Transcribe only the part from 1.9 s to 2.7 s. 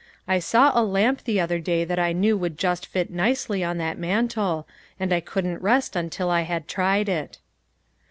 I knew would